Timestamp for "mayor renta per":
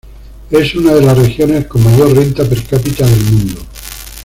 1.83-2.63